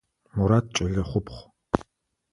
Мурат 0.35 0.65
кӏэлэ 0.75 1.03
хъупхъ. 1.09 1.41